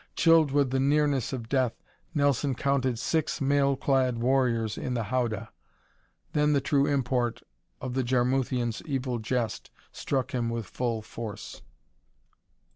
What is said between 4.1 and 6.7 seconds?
warriors in the howdah. Then the